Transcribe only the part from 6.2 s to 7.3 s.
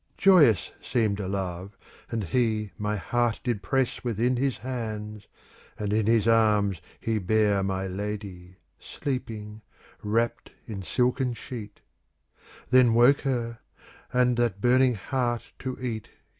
arms he